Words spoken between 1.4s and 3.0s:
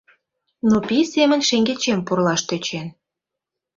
шеҥгечем пурлаш тӧчен.